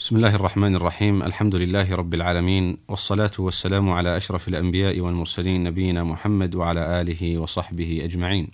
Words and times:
بسم 0.00 0.16
الله 0.16 0.34
الرحمن 0.34 0.76
الرحيم 0.76 1.22
الحمد 1.22 1.54
لله 1.54 1.94
رب 1.94 2.14
العالمين 2.14 2.76
والصلاة 2.88 3.30
والسلام 3.38 3.90
على 3.90 4.16
أشرف 4.16 4.48
الأنبياء 4.48 5.00
والمرسلين 5.00 5.64
نبينا 5.64 6.04
محمد 6.04 6.54
وعلى 6.54 7.00
آله 7.00 7.38
وصحبه 7.38 8.00
أجمعين 8.04 8.48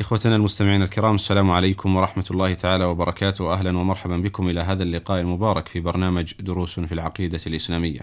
إخوتنا 0.00 0.36
المستمعين 0.36 0.82
الكرام 0.82 1.14
السلام 1.14 1.50
عليكم 1.50 1.96
ورحمة 1.96 2.24
الله 2.30 2.54
تعالى 2.54 2.84
وبركاته 2.84 3.52
أهلا 3.52 3.78
ومرحبا 3.78 4.16
بكم 4.16 4.48
إلى 4.48 4.60
هذا 4.60 4.82
اللقاء 4.82 5.20
المبارك 5.20 5.68
في 5.68 5.80
برنامج 5.80 6.34
دروس 6.40 6.80
في 6.80 6.92
العقيدة 6.92 7.40
الإسلامية 7.46 8.00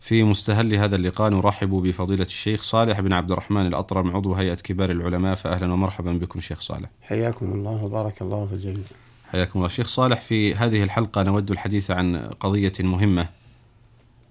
في 0.00 0.24
مستهل 0.24 0.74
هذا 0.74 0.96
اللقاء 0.96 1.30
نرحب 1.30 1.70
بفضيلة 1.70 2.24
الشيخ 2.24 2.62
صالح 2.62 3.00
بن 3.00 3.12
عبد 3.12 3.32
الرحمن 3.32 3.66
الأطرم 3.66 4.16
عضو 4.16 4.34
هيئة 4.34 4.54
كبار 4.54 4.90
العلماء 4.90 5.34
فأهلا 5.34 5.72
ومرحبا 5.72 6.12
بكم 6.12 6.40
شيخ 6.40 6.60
صالح 6.60 6.90
حياكم 7.02 7.52
الله 7.52 7.84
وبارك 7.84 8.22
الله 8.22 8.46
في 8.46 8.52
الجميع 8.52 8.84
حياكم 9.32 9.58
الله. 9.58 9.68
شيخ 9.68 9.86
صالح 9.86 10.20
في 10.20 10.54
هذه 10.54 10.82
الحلقة 10.82 11.22
نود 11.22 11.50
الحديث 11.50 11.90
عن 11.90 12.16
قضية 12.16 12.72
مهمة 12.80 13.26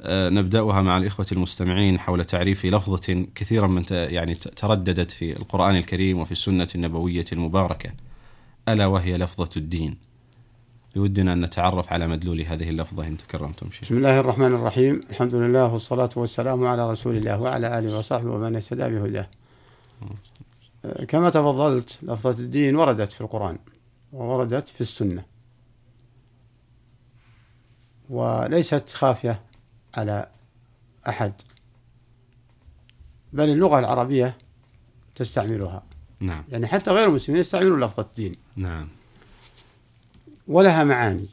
آه، 0.02 0.30
نبدأها 0.30 0.82
مع 0.82 0.98
الإخوة 0.98 1.26
المستمعين 1.32 2.00
حول 2.00 2.26
تعريف 2.26 2.66
لفظة 2.66 3.26
كثيرا 3.36 3.68
من 3.68 3.84
يعني 3.92 4.36
ترددت 4.36 5.12
في 5.12 5.38
القرآن 5.38 5.76
الكريم 5.76 6.20
وفي 6.20 6.32
السنة 6.32 6.68
النبوية 6.76 7.26
المباركة. 7.34 7.90
ألا 8.70 8.86
وهي 8.86 9.18
لفظة 9.18 9.50
الدين؟ 9.58 9.98
لودنا 10.96 11.34
أن 11.34 11.42
نتعرف 11.42 11.94
على 11.94 12.08
مدلول 12.08 12.42
هذه 12.42 12.70
اللفظة 12.70 13.08
إن 13.08 13.18
تكرمتم 13.18 13.72
شيخ. 13.72 13.82
بسم 13.82 13.98
الله 13.98 14.20
الرحمن 14.20 14.54
الرحيم. 14.54 15.02
الحمد 15.10 15.36
لله 15.36 15.74
والصلاة 15.74 16.10
والسلام 16.16 16.66
على 16.66 16.92
رسول 16.92 17.18
الله 17.18 17.42
وعلى 17.42 17.80
آله 17.80 17.98
وصحبه 18.00 18.32
ومن 18.32 18.56
اهتدى 18.56 18.84
بهداه. 18.84 19.28
آه، 20.86 21.06
كما 21.06 21.30
تفضلت 21.30 22.00
لفظة 22.04 22.40
الدين 22.40 22.76
وردت 22.76 23.12
في 23.12 23.22
القرآن. 23.22 23.58
ووردت 24.14 24.68
في 24.68 24.82
السنة. 24.82 25.26
وليست 28.10 28.90
خافية 28.90 29.42
على 29.94 30.30
أحد 31.08 31.34
بل 33.34 33.50
اللغة 33.50 33.80
العربية 33.80 34.38
تستعملها. 35.16 35.84
نعم. 36.20 36.44
يعني 36.50 36.68
حتى 36.68 36.92
غير 36.92 37.08
المسلمين 37.08 37.42
يستعملون 37.42 37.84
لفظة 37.84 38.04
الدين. 38.04 38.36
نعم. 38.56 38.90
ولها 40.48 40.84
معاني 40.84 41.30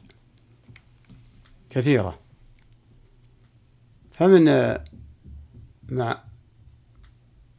كثيرة. 1.69 2.19
فمن 4.11 4.45
مع 5.89 6.23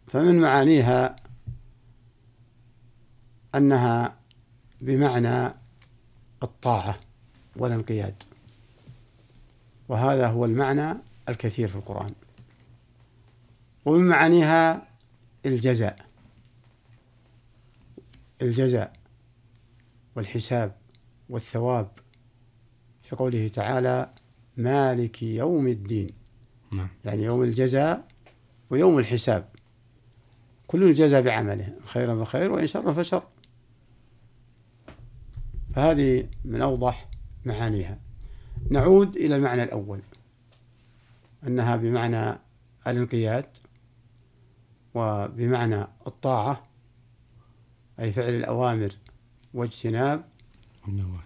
فمن 0.06 0.40
معانيها 0.40 1.16
أنها 3.54 4.19
بمعنى 4.80 5.54
الطاعة 6.42 7.00
والانقياد. 7.56 8.22
وهذا 9.88 10.26
هو 10.26 10.44
المعنى 10.44 10.96
الكثير 11.28 11.68
في 11.68 11.76
القرآن. 11.76 12.12
ومن 13.84 14.08
معانيها 14.08 14.88
الجزاء. 15.46 16.06
الجزاء 18.42 18.92
والحساب 20.16 20.76
والثواب. 21.28 21.88
في 23.02 23.16
قوله 23.16 23.48
تعالى 23.48 24.10
مالك 24.56 25.22
يوم 25.22 25.68
الدين. 25.68 26.10
نعم. 26.74 26.88
يعني 27.04 27.22
يوم 27.22 27.42
الجزاء 27.42 28.04
ويوم 28.70 28.98
الحساب. 28.98 29.48
كل 30.66 30.82
الجزاء 30.82 31.22
بعمله 31.22 31.74
خيرا 31.84 32.24
فخير 32.24 32.52
وإن 32.52 32.66
شر 32.66 32.92
فشر. 32.92 33.22
فهذه 35.80 36.28
من 36.44 36.62
أوضح 36.62 37.08
معانيها 37.44 37.98
نعود 38.70 39.16
إلى 39.16 39.36
المعنى 39.36 39.62
الأول 39.62 40.00
أنها 41.46 41.76
بمعنى 41.76 42.38
الانقياد 42.86 43.46
وبمعنى 44.94 45.86
الطاعة 46.06 46.66
أي 48.00 48.12
فعل 48.12 48.34
الأوامر 48.34 48.92
واجتناب. 49.54 50.24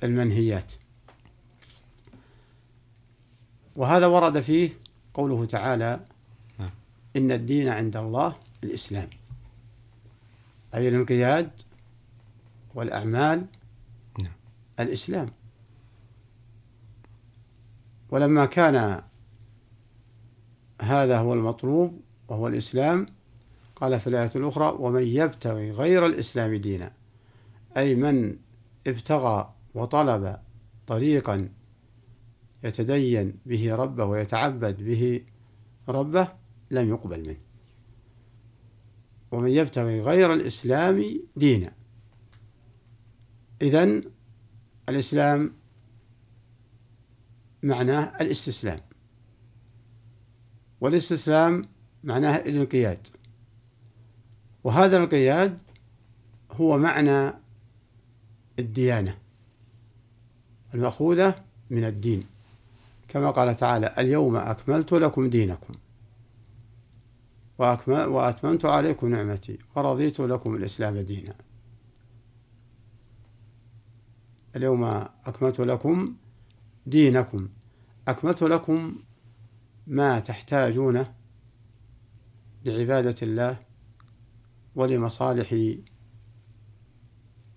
المنهيات 0.03 0.73
وهذا 3.77 4.07
ورد 4.07 4.41
فيه 4.41 4.71
قوله 5.15 5.45
تعالى 5.45 6.01
نعم. 6.59 6.71
إن 7.17 7.33
الدين 7.33 7.69
عند 7.69 7.97
الله 7.97 8.37
الإسلام 8.65 9.09
أي 10.75 10.89
الانقياد 10.89 11.51
والأعمال. 12.75 13.47
الإسلام. 14.81 15.31
ولما 18.11 18.47
كان 18.47 19.03
هذا 20.83 21.19
هو 21.19 21.35
المطلوب 21.35 22.01
وهو 22.29 22.49
الإسلام 22.49 23.07
قال 23.77 24.01
في 24.01 24.07
الآية 24.07 24.31
الأخرى 24.37 24.77
ومن 24.79 25.03
يبتغي 25.03 25.71
غير 25.71 26.07
الإسلام 26.07 26.55
دينا 26.55 26.93
أي 27.77 27.95
من 27.95 28.37
ابتغى 28.87 29.55
وطلب 29.75 30.39
طريقا 30.87 31.49
يتدين 32.65 33.37
به 33.47 33.75
ربه 33.75 34.05
ويتعبد 34.05 34.83
به 34.83 35.25
ربه 35.89 36.29
لم 36.71 36.89
يقبل 36.89 37.21
منه. 37.29 37.41
ومن 39.33 39.51
يبتغي 39.51 40.01
غير 40.01 40.33
الإسلام 40.33 41.21
دينا. 41.37 41.73
إذن 43.63 44.03
الإسلام 44.89 45.53
معناه 47.63 48.13
الاستسلام. 48.21 48.81
والاستسلام 50.81 51.65
معناه 52.05 52.37
الانقياد. 52.37 52.99
وهذا 54.65 54.97
الانقياد 54.97 55.59
هو 56.53 56.79
معنى 56.79 57.33
الديانة 58.59 59.19
المأخوذة 60.75 61.35
من 61.71 61.85
الدين. 61.85 62.27
كما 63.09 63.31
قال 63.31 63.57
تعالى 63.57 63.95
اليوم 63.99 64.37
أكملت 64.37 64.93
لكم 64.93 65.31
دينكم 65.31 65.75
وأكمل 67.59 68.05
وأتممت 68.07 68.65
عليكم 68.65 69.09
نعمتي 69.09 69.59
ورضيت 69.77 70.21
لكم 70.21 70.55
الإسلام 70.55 70.99
دينا. 70.99 71.35
اليوم 74.57 74.85
أكملت 75.27 75.61
لكم 75.61 76.17
دينكم. 76.87 77.49
أكملت 78.09 78.43
لكم 78.43 78.99
ما 79.87 80.21
تحتاجونه 80.21 81.15
لعبادة 82.65 83.17
الله 83.23 83.59
ولمصالح 84.75 85.75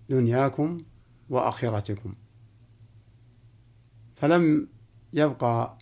دنياكم 0.10 0.82
وآخرتكم. 1.30 2.14
فلم 4.16 4.68
يبقى 5.14 5.78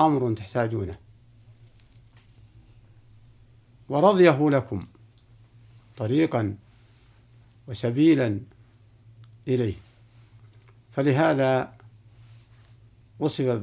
أمر 0.00 0.34
تحتاجونه. 0.34 0.98
ورضيه 3.88 4.50
لكم 4.50 4.86
طريقا 5.96 6.56
وسبيلا 7.68 8.40
إليه. 9.48 9.74
فلهذا 10.92 11.72
وصف 13.18 13.60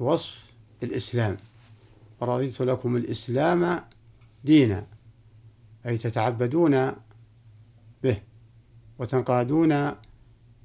بوصف 0.00 0.52
الإسلام. 0.82 1.36
ورضيت 2.20 2.60
لكم 2.60 2.96
الإسلام 2.96 3.84
دينا 4.44 4.86
أي 5.86 5.98
تتعبدون 5.98 6.92
به 8.02 8.22
وتنقادون 8.98 9.94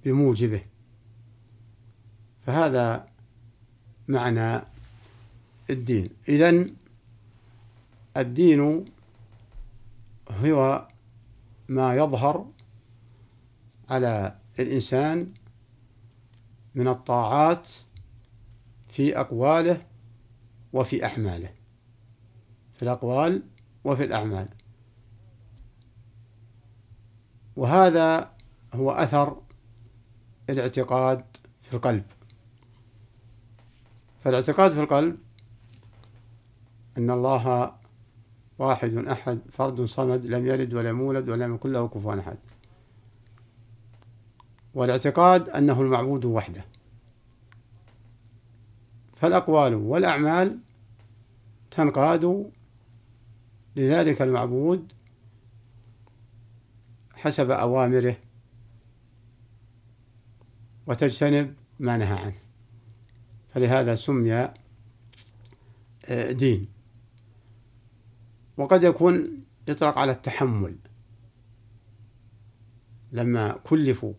بموجبه. 0.06 0.62
فهذا 2.46 3.08
معنى 4.08 4.62
الدين. 5.70 6.10
إذن 6.30 6.76
الدين 8.18 8.86
هو 10.32 10.88
ما 11.70 11.96
يظهر 11.96 12.46
على 13.90 14.36
الإنسان 14.60 15.34
من 16.78 16.88
الطاعات 16.88 17.70
في 18.88 19.20
أقواله 19.20 19.86
وفي 20.74 21.06
أعماله. 21.06 21.50
في 22.74 22.84
الأقوال 22.84 23.44
وفي 23.84 24.04
الأعمال. 24.04 24.48
وهذا 27.56 28.32
هو 28.74 28.92
أثر 28.92 29.42
الاعتقاد 30.50 31.24
في 31.62 31.74
القلب. 31.74 32.04
فالاعتقاد 34.20 34.72
في 34.72 34.80
القلب 34.80 35.18
أن 36.98 37.12
الله 37.12 37.74
واحد 38.60 38.94
أحد 38.94 39.40
فرد 39.52 39.82
صمد 39.82 40.26
لم 40.26 40.48
يلد 40.48 40.74
ولم 40.74 41.00
يولد 41.00 41.30
ولم 41.30 41.56
يكن 41.56 41.72
له 41.72 41.88
كفوا 41.88 42.20
أحد. 42.20 42.38
والاعتقاد 44.78 45.50
أنه 45.50 45.82
المعبود 45.82 46.26
وحده. 46.26 46.66
فالأقوال 49.16 49.76
والأعمال 49.76 50.60
تنقاد 51.72 52.52
لذلك 53.76 54.22
المعبود 54.22 54.94
حسب 57.14 57.52
أوامره 57.52 58.18
وتجتنب 60.88 61.56
ما 61.80 61.98
نهى 61.98 62.20
عنه. 62.20 62.40
فلهذا 63.50 63.96
سمي 63.96 64.34
آه، 66.06 66.32
دين. 66.32 66.68
وقد 68.58 68.84
يكون 68.84 69.44
يطلق 69.68 69.98
على 69.98 70.12
التحمل. 70.12 70.76
لما 73.12 73.52
كلفوا 73.52 74.14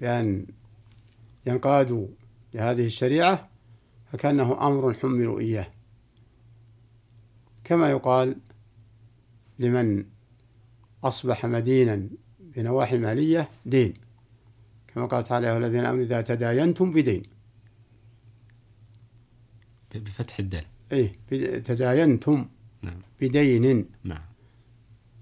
بأن 0.00 0.46
ينقادوا 1.46 2.06
لهذه 2.54 2.86
الشريعة 2.86 3.48
فكأنه 4.12 4.66
أمر 4.66 4.94
حملوا 4.94 5.40
إياه. 5.40 5.66
كما 7.64 7.90
يقال 7.90 8.36
لمن 9.58 10.04
أصبح 11.04 11.46
مدينا 11.46 12.08
بنواحي 12.40 12.98
مالية 12.98 13.48
دين. 13.66 13.94
كما 14.88 15.06
قال 15.06 15.24
تعالى 15.24 15.56
الذين 15.56 15.84
آمنوا 15.84 16.04
إذا 16.04 16.20
تداينتم 16.20 16.92
بدين. 16.92 17.22
بفتح 19.94 20.38
الدال. 20.38 20.64
إيه 20.92 21.16
تداينتم 21.58 22.46
نعم. 22.82 23.00
بدين. 23.20 23.88
نعم. 24.04 24.22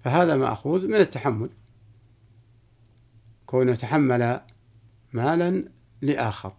فهذا 0.04 0.36
مأخوذ 0.36 0.88
من 0.88 0.94
التحمل. 0.94 1.50
كونه 3.46 3.74
تحمل 3.74 4.40
مالا 5.14 5.64
لآخر. 6.02 6.52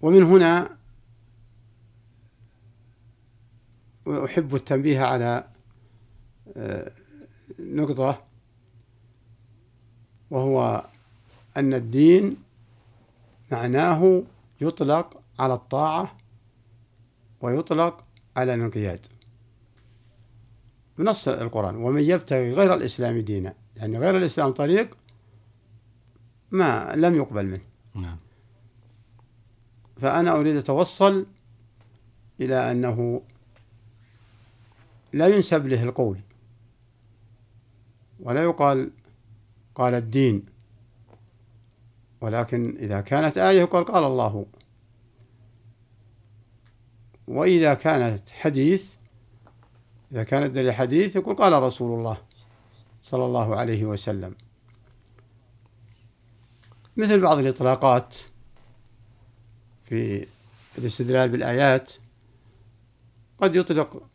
ومن 0.00 0.22
هنا 0.22 0.76
أحب 4.08 4.54
التنبيه 4.54 5.00
على 5.00 5.48
آه، 6.56 6.92
نقطة 7.58 8.22
وهو 10.30 10.86
أن 11.56 11.74
الدين 11.74 12.36
معناه 13.52 14.22
يطلق 14.60 15.20
على 15.38 15.54
الطاعة 15.54 16.16
ويطلق 17.40 18.04
على 18.36 18.54
الانقياد. 18.54 19.06
بنص 20.98 21.28
القرآن. 21.28 21.76
ومن 21.76 22.02
يبتغي 22.02 22.52
غير 22.52 22.74
الإسلام 22.74 23.18
دينا. 23.18 23.54
يعني 23.76 23.98
غير 23.98 24.16
الإسلام 24.16 24.52
طريق 24.52 24.96
ما 26.50 26.92
لم 26.96 27.14
يقبل 27.14 27.46
منه. 27.46 27.60
نعم. 27.94 28.16
فأنا 30.00 30.36
أريد 30.36 30.56
أتوصل 30.56 31.26
إلى 32.40 32.70
أنه 32.70 33.22
لا 35.12 35.26
ينسب 35.26 35.66
له 35.66 35.82
القول 35.82 36.18
ولا 38.20 38.42
يقال 38.42 38.90
قال 39.74 39.94
الدين 39.94 40.46
ولكن 42.20 42.76
إذا 42.78 43.00
كانت 43.00 43.38
آية 43.38 43.60
يقال 43.60 43.84
قال 43.84 44.04
الله. 44.04 44.46
وإذا 47.28 47.74
كانت 47.74 48.30
حديث 48.30 48.94
إذا 50.12 50.22
كانت 50.22 50.50
دليل 50.50 50.72
حديث 50.72 51.16
يقول 51.16 51.36
قال 51.36 51.52
رسول 51.62 51.98
الله 51.98 52.18
صلى 53.02 53.24
الله 53.24 53.56
عليه 53.56 53.84
وسلم. 53.84 54.34
مثل 56.96 57.20
بعض 57.20 57.38
الإطلاقات 57.38 58.16
في 59.84 60.26
الاستدلال 60.78 61.28
بالآيات 61.28 61.92
قد 63.38 63.56
يطلق 63.56 64.08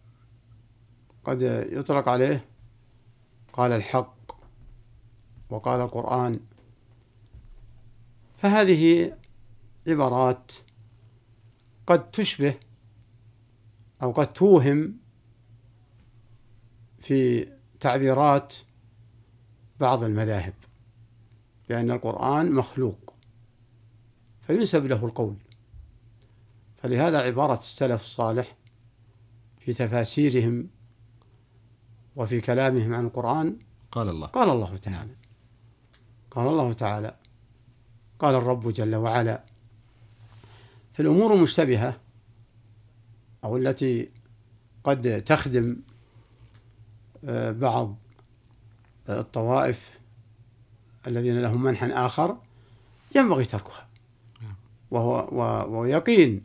قد 1.23 1.41
يطلق 1.71 2.09
عليه 2.09 2.45
قال 3.53 3.71
الحق 3.71 4.31
وقال 5.49 5.81
القرآن. 5.81 6.39
فهذه 8.37 9.13
عبارات 9.87 10.51
قد 11.87 12.11
تشبه 12.11 12.55
أو 14.01 14.11
قد 14.11 14.33
توهم 14.33 14.97
في 16.99 17.47
تعبيرات 17.79 18.55
بعض 19.79 20.03
المذاهب. 20.03 20.53
بأن 21.71 21.91
القرآن 21.91 22.51
مخلوق. 22.51 23.13
فينسب 24.41 24.85
له 24.85 25.05
القول. 25.05 25.35
فلهذا 26.77 27.21
عبارة 27.21 27.59
السلف 27.59 28.01
الصالح 28.01 28.55
في 29.59 29.73
تفاسيرهم 29.73 30.67
وفي 32.15 32.41
كلامهم 32.41 32.93
عن 32.93 33.05
القرآن 33.05 33.57
قال 33.91 34.09
الله. 34.09 34.27
قال 34.27 34.49
الله 34.49 34.77
تعالى. 34.77 35.15
قال 36.31 36.47
الله 36.47 36.73
تعالى. 36.73 37.15
قال 38.19 38.35
الرب 38.35 38.73
جل 38.73 38.95
وعلا. 38.95 39.43
في 40.93 40.99
الأمور 40.99 41.33
المشتبهة 41.33 41.97
أو 43.43 43.57
التي 43.57 44.09
قد 44.83 45.23
تخدم 45.23 45.77
آه، 47.25 47.51
بعض 47.51 47.95
الطوائف 49.09 50.00
الذين 51.07 51.41
لهم 51.41 51.63
منحى 51.63 51.87
آخر 51.87 52.37
ينبغي 53.15 53.45
تركها. 53.45 53.87
وهو 54.91 55.67
ويقين 55.81 56.41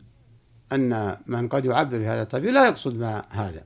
أن 0.71 1.17
من 1.27 1.47
قد 1.47 1.65
يعبر 1.65 1.97
بهذا 1.97 2.21
التعبير 2.21 2.51
لا 2.51 2.67
يقصد 2.67 2.95
ما 2.95 3.25
هذا. 3.29 3.65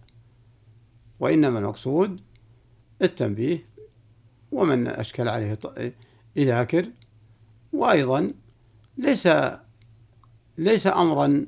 وإنما 1.19 1.59
المقصود 1.59 2.21
التنبيه 3.01 3.65
ومن 4.51 4.87
أشكل 4.87 5.27
عليه 5.27 5.57
يذاكر. 6.35 6.85
وأيضا 7.73 8.33
ليس 8.97 9.29
ليس 10.57 10.87
أمرا 10.87 11.45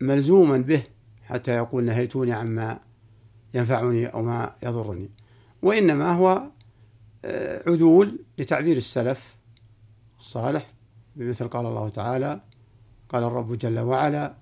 ملزوما 0.00 0.58
به 0.58 0.82
حتى 1.24 1.50
يقول 1.50 1.84
نهيتوني 1.84 2.32
عما 2.32 2.80
ينفعني 3.54 4.06
أو 4.06 4.22
ما 4.22 4.54
يضرني. 4.62 5.10
وإنما 5.62 6.12
هو 6.12 6.50
عدول 7.66 8.18
لتعبير 8.38 8.76
السلف 8.76 9.36
الصالح 10.18 10.66
بمثل 11.16 11.48
قال 11.48 11.66
الله 11.66 11.88
تعالى 11.88 12.40
قال 13.08 13.24
الرب 13.24 13.58
جل 13.58 13.78
وعلا 13.78 14.34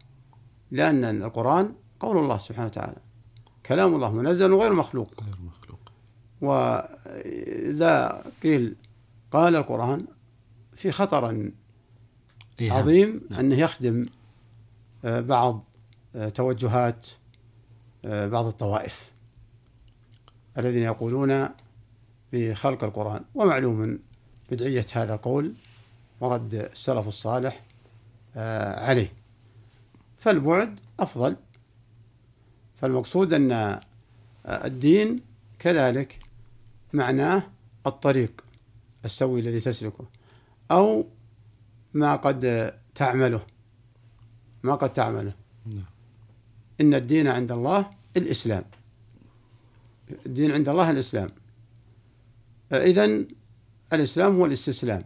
لأن 0.71 1.05
القرآن 1.05 1.73
قول 2.01 2.19
الله 2.19 2.39
سبحانه 2.39 2.67
وتعالى 2.67 2.97
كلام 3.67 3.95
الله 3.95 4.13
منزل 4.13 4.55
غير 4.55 4.73
مخلوق. 4.73 5.23
غير 5.25 5.37
مخلوق. 5.41 5.79
وإذا 6.41 8.25
قيل 8.43 8.77
قال 9.33 9.57
القرآن 9.57 10.07
في 10.75 10.91
خطر 10.91 11.51
إيه 12.61 12.73
عظيم 12.73 13.21
نعم. 13.31 13.41
أنه 13.41 13.57
يخدم 13.57 14.07
آه، 15.05 15.21
بعض 15.21 15.65
آه، 16.17 16.29
توجهات 16.29 17.07
آه، 18.05 18.27
بعض 18.27 18.47
الطوائف 18.47 19.13
الذين 20.59 20.83
يقولون 20.83 21.49
بخلق 22.33 22.85
القرآن. 22.85 23.25
ومعلوم 23.35 23.99
بدعية 24.51 24.87
هذا 24.93 25.15
القول 25.15 25.55
ورد 26.21 26.55
السلف 26.55 27.09
الصالح 27.09 27.65
عليه. 28.87 29.13
فالبعد 30.19 30.81
أفضل. 31.01 31.37
فالمقصود 32.77 33.33
أن 33.33 33.81
الدين 34.47 35.21
كذلك 35.59 36.19
معناه 36.93 37.43
الطريق 37.87 38.45
السوي 39.05 39.41
الذي 39.41 39.61
تسلكه 39.61 40.05
أو 40.71 41.07
ما 41.95 42.17
قد 42.17 42.73
تعمله. 42.95 43.47
ما 44.63 44.75
قد 44.75 44.93
تعمله. 44.93 45.33
نعم. 45.67 45.85
إن 46.81 46.95
الدين 46.95 47.29
عند 47.29 47.53
الله 47.53 47.91
الإسلام. 48.17 48.65
الدين 50.27 50.53
عند 50.53 50.69
الله 50.69 50.91
الإسلام. 50.91 51.31
إذا 52.73 53.25
الإسلام 53.93 54.37
هو 54.37 54.47
الاستسلام 54.47 55.05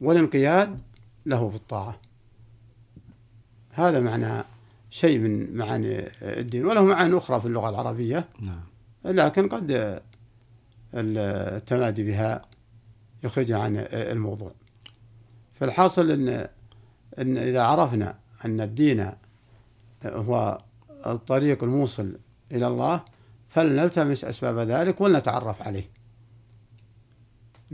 والانقياد 0.00 0.80
له 1.26 1.48
في 1.48 1.56
الطاعة. 1.56 2.00
هذا 3.70 4.00
معنى 4.00 4.44
شيء 4.90 5.18
من 5.18 5.56
معاني 5.56 6.10
الدين 6.22 6.66
وله 6.66 6.84
معاني 6.84 7.16
أخرى 7.16 7.40
في 7.40 7.46
اللغة 7.46 7.68
العربية. 7.68 8.28
نعم. 8.40 8.64
لكن 9.04 9.48
قد 9.48 10.00
التمادي 10.94 12.02
بها 12.02 12.42
يخرجنا 13.24 13.58
عن 13.58 13.76
الموضوع. 13.92 14.52
فالحاصل 15.54 16.10
أن, 16.10 16.48
أن 17.18 17.36
إذا 17.36 17.62
عرفنا 17.62 18.18
أن 18.44 18.60
الدين 18.60 19.10
هو 20.04 20.62
الطريق 21.06 21.64
الموصل 21.64 22.18
إلى 22.52 22.66
الله 22.66 23.04
فلنلتمس 23.48 24.24
أسباب 24.24 24.58
ذلك 24.58 25.00
ولنتعرف 25.00 25.62
عليه. 25.62 25.93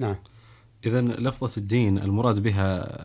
نعم. 0.00 0.16
إذا 0.86 1.00
لفظة 1.00 1.60
الدين 1.60 1.98
المراد 1.98 2.38
بها 2.38 2.98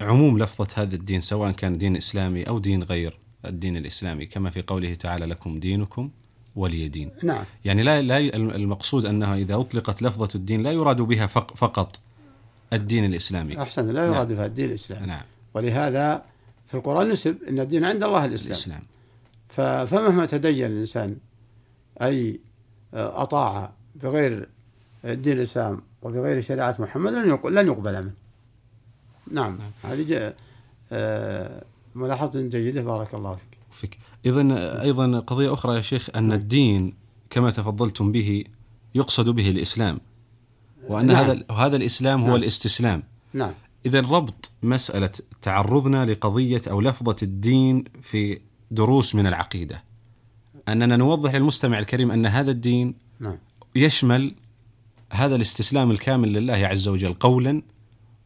عموم 0.00 0.38
لفظة 0.38 0.82
هذا 0.82 0.94
الدين 0.94 1.20
سواء 1.20 1.50
كان 1.50 1.78
دين 1.78 1.96
إسلامي 1.96 2.42
أو 2.42 2.58
دين 2.58 2.82
غير 2.82 3.18
الدين 3.44 3.76
الإسلامي 3.76 4.26
كما 4.26 4.50
في 4.50 4.62
قوله 4.62 4.94
تعالى 4.94 5.26
لكم 5.26 5.60
دينكم 5.60 6.10
ولي 6.56 6.88
دين. 6.88 7.10
نعم. 7.22 7.44
يعني 7.64 7.82
لا, 7.82 8.02
لا 8.02 8.18
المقصود 8.36 9.06
أنها 9.06 9.36
إذا 9.36 9.54
أطلقت 9.54 10.02
لفظة 10.02 10.28
الدين 10.34 10.62
لا 10.62 10.72
يراد 10.72 11.00
بها 11.00 11.26
فقط 11.26 12.00
الدين 12.72 13.04
الإسلامي. 13.04 13.62
أحسن 13.62 13.88
لا 13.88 14.04
يراد 14.04 14.28
نعم. 14.28 14.36
بها 14.36 14.46
الدين 14.46 14.68
الإسلامي. 14.68 15.06
نعم. 15.06 15.22
ولهذا 15.54 16.24
في 16.66 16.74
القرآن 16.74 17.08
نسب 17.08 17.36
أن 17.48 17.60
الدين 17.60 17.84
عند 17.84 18.02
الله 18.02 18.24
الإسلام. 18.24 18.50
الإسلام. 18.50 18.82
فمهما 19.86 20.26
تدين 20.26 20.66
الإنسان 20.66 21.16
أي 22.02 22.40
أطاع 22.94 23.72
بغير 23.94 24.48
دين 25.04 25.38
الإسلام 25.38 25.82
وبغير 26.02 26.40
شريعة 26.40 26.76
محمد 26.78 27.12
لن 27.12 27.28
يقبل, 27.28 27.54
لن 27.54 27.66
يقبل 27.66 28.02
منه. 28.02 28.12
نعم 29.30 29.58
هذه 29.82 30.34
آه، 30.92 31.64
ملاحظة 31.94 32.40
جيدة 32.40 32.82
بارك 32.82 33.14
الله 33.14 33.34
فيك. 33.34 33.58
فيك. 33.70 33.98
إذا 34.26 34.82
أيضا 34.82 35.18
قضية 35.18 35.52
أخرى 35.52 35.76
يا 35.76 35.80
شيخ 35.80 36.10
أن 36.16 36.32
الدين 36.32 36.94
كما 37.30 37.50
تفضلتم 37.50 38.12
به 38.12 38.44
يقصد 38.94 39.28
به 39.28 39.50
الإسلام 39.50 40.00
وأن 40.88 41.06
نعم. 41.06 41.16
هذا 41.16 41.44
هذا 41.50 41.76
الإسلام 41.76 42.20
هو 42.20 42.26
نعم. 42.26 42.36
الاستسلام. 42.36 43.02
نعم. 43.34 43.52
إذا 43.86 44.00
ربط 44.00 44.50
مسألة 44.62 45.10
تعرضنا 45.42 46.06
لقضية 46.06 46.60
أو 46.70 46.80
لفظة 46.80 47.16
الدين 47.22 47.84
في 48.02 48.40
دروس 48.70 49.14
من 49.14 49.26
العقيدة. 49.26 49.84
أننا 50.68 50.96
نوضح 50.96 51.34
للمستمع 51.34 51.78
الكريم 51.78 52.10
أن 52.10 52.26
هذا 52.26 52.50
الدين 52.50 52.94
نعم. 53.20 53.38
يشمل 53.76 54.34
هذا 55.12 55.36
الاستسلام 55.36 55.90
الكامل 55.90 56.32
لله 56.32 56.54
عز 56.54 56.88
وجل 56.88 57.14
قولا 57.14 57.62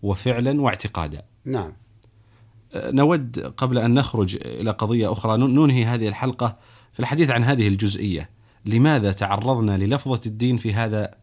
وفعلا 0.03 0.61
واعتقادا. 0.61 1.23
نعم. 1.45 1.73
نود 2.77 3.39
قبل 3.57 3.79
أن 3.79 3.95
نخرج 3.95 4.39
إلى 4.45 4.71
قضية 4.71 5.13
أخرى 5.13 5.37
ننهي 5.37 5.85
هذه 5.85 6.09
الحلقة 6.09 6.57
في 6.93 7.01
الحديث 7.01 7.31
عن 7.31 7.45
هذه 7.45 7.69
الجزئية. 7.69 8.31
لماذا 8.65 9.13
تعرضنا 9.13 9.77
للفظة 9.77 10.21
الدين 10.27 10.57
في 10.57 10.75
هذا 10.75 11.15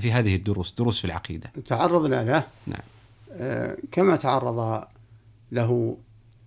في 0.00 0.12
هذه 0.12 0.34
الدروس 0.34 0.72
دروس 0.72 0.98
في 0.98 1.04
العقيدة؟ 1.04 1.52
تعرضنا 1.66 2.24
له؟ 2.24 2.46
نعم. 2.66 2.80
آه، 3.32 3.76
كما 3.92 4.16
تعرض 4.16 4.84
له 5.52 5.96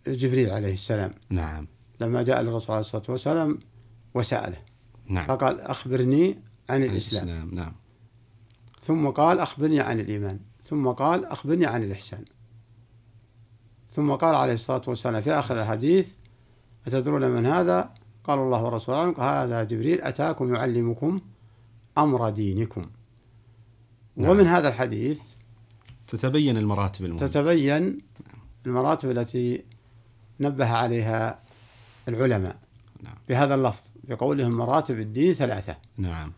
جبريل 0.08 0.50
عليه 0.50 0.74
السلام. 0.74 1.14
نعم. 1.30 1.68
لما 2.00 2.22
جاء 2.22 2.42
للرسول 2.42 2.76
عليه 2.76 2.86
الصلاة 2.86 3.04
والسلام 3.10 3.60
وسأله. 4.14 4.58
نعم. 5.08 5.26
فقال 5.26 5.62
أخبرني 5.62 6.38
عن 6.70 6.84
الإسلام. 6.84 7.24
الإسلام 7.24 7.56
نعم. 7.56 7.72
ثم 8.84 9.10
قال 9.10 9.40
أخبرني 9.40 9.80
عن 9.80 10.00
الإيمان. 10.00 10.40
ثم 10.64 10.88
قال 10.88 11.26
أخبرني 11.26 11.66
عن 11.66 11.84
الإحسان. 11.84 12.26
ثم 13.90 14.12
قال 14.12 14.36
عليه 14.36 14.54
الصلاة 14.54 14.82
والسلام 14.88 15.22
في 15.22 15.32
آخر 15.32 15.62
الحديث 15.62 16.14
أتدرون 16.88 17.30
من 17.30 17.46
هذا؟ 17.46 17.94
قال 18.24 18.40
الله 18.40 18.64
ورسوله 18.64 19.44
هذا 19.44 19.64
جبريل 19.64 20.02
أتاكم 20.02 20.56
يعلمكم 20.56 21.22
أمر 21.98 22.30
دينكم. 22.30 22.86
نعم. 24.16 24.30
ومن 24.30 24.48
هذا 24.48 24.68
الحديث 24.68 25.22
تتبين 26.08 26.58
المراتب 26.58 27.06
المهمة. 27.06 27.28
تتبين 27.28 28.02
المراتب 28.66 29.12
التي 29.12 29.64
نبه 30.40 30.68
عليها 30.68 31.40
العلماء. 32.08 32.58
نعم. 33.04 33.16
بهذا 33.30 33.56
اللفظ 33.56 33.84
بقولهم 34.04 34.52
مراتب 34.52 35.00
الدين 35.00 35.34
ثلاثة. 35.34 35.78
نعم. 35.98 36.32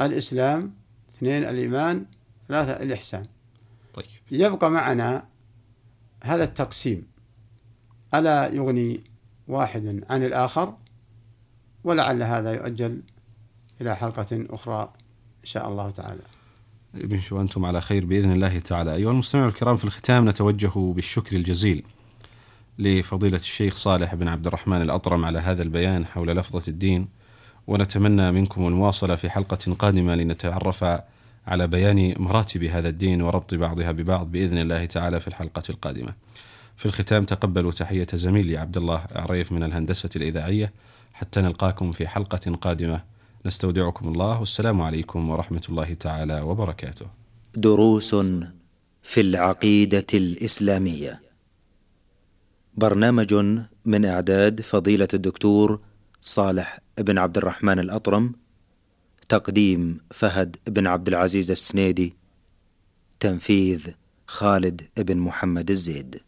الإسلام 0.00 0.81
اثنين 1.22 1.44
الإيمان 1.44 2.04
ثلاثة 2.48 2.72
الإحسان. 2.82 3.26
طيب. 3.94 4.06
يبقى 4.30 4.70
معنا 4.70 5.24
هذا 6.24 6.44
التقسيم. 6.44 7.06
ألا 8.14 8.54
يغني 8.54 9.00
واحد 9.48 10.04
عن 10.10 10.24
الآخر 10.24 10.74
ولعل 11.84 12.22
هذا 12.22 12.52
يؤجل 12.52 13.02
إلى 13.80 13.96
حلقة 13.96 14.46
أخرى 14.50 14.82
إن 15.40 15.44
شاء 15.44 15.68
الله 15.68 15.90
تعالى. 15.90 16.22
ابن 16.94 17.20
شو 17.20 17.40
أنتم 17.40 17.64
على 17.64 17.80
خير 17.80 18.06
بإذن 18.06 18.32
الله 18.32 18.58
تعالى. 18.58 18.94
أيها 18.94 19.10
المستمعون 19.10 19.48
الكرام 19.48 19.76
في 19.76 19.84
الختام 19.84 20.28
نتوجه 20.28 20.92
بالشكر 20.92 21.36
الجزيل 21.36 21.84
لفضيلة 22.78 23.36
الشيخ 23.36 23.76
صالح 23.76 24.14
بن 24.14 24.28
عبد 24.28 24.46
الرحمن 24.46 24.82
الأطرم 24.82 25.24
على 25.24 25.38
هذا 25.38 25.62
البيان 25.62 26.06
حول 26.06 26.28
لفظة 26.28 26.68
الدين 26.68 27.08
ونتمنى 27.66 28.32
منكم 28.32 28.66
المواصلة 28.66 29.16
في 29.16 29.30
حلقة 29.30 29.74
قادمة 29.78 30.14
لنتعرف 30.14 30.84
على 31.46 31.66
بيان 31.66 32.14
مراتب 32.18 32.62
هذا 32.62 32.88
الدين 32.88 33.22
وربط 33.22 33.54
بعضها 33.54 33.92
ببعض 33.92 34.32
بإذن 34.32 34.58
الله 34.58 34.84
تعالى 34.84 35.20
في 35.20 35.28
الحلقة 35.28 35.62
القادمة. 35.70 36.14
في 36.76 36.86
الختام 36.86 37.24
تقبلوا 37.24 37.72
تحية 37.72 38.06
زميلي 38.14 38.56
عبد 38.58 38.76
الله 38.76 39.04
عريف 39.12 39.52
من 39.52 39.62
الهندسة 39.62 40.10
الإذاعية 40.16 40.72
حتى 41.12 41.40
نلقاكم 41.42 41.92
في 41.92 42.08
حلقة 42.08 42.56
قادمة. 42.60 43.04
نستودعكم 43.46 44.08
الله. 44.08 44.40
والسلام 44.40 44.82
عليكم 44.82 45.30
ورحمة 45.30 45.62
الله 45.68 45.94
تعالى 45.94 46.40
وبركاته. 46.40 47.06
دروس 47.54 48.14
في 49.02 49.20
العقيدة 49.20 50.06
الإسلامية. 50.14 51.20
برنامج 52.74 53.34
من 53.84 54.04
إعداد 54.04 54.60
فضيلة 54.60 55.08
الدكتور 55.14 55.80
صالح 56.24 56.78
بن 56.98 57.18
عبد 57.18 57.38
الرحمن 57.38 57.78
الأطرم 57.78 58.32
تقديم 59.28 60.00
فهد 60.10 60.56
بن 60.66 60.86
عبد 60.86 61.08
العزيز 61.08 61.50
السنيدي 61.50 62.14
تنفيذ 63.20 63.90
خالد 64.26 64.82
بن 64.96 65.16
محمد 65.16 65.70
الزيد. 65.70 66.20